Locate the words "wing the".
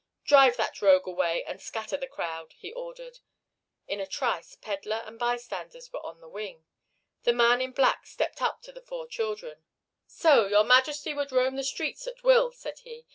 6.27-7.33